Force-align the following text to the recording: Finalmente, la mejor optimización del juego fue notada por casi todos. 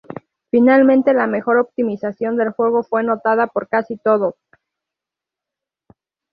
Finalmente, 0.49 1.13
la 1.13 1.27
mejor 1.27 1.57
optimización 1.59 2.35
del 2.35 2.49
juego 2.49 2.81
fue 2.81 3.03
notada 3.03 3.45
por 3.45 3.67
casi 3.69 3.97
todos. 3.97 4.33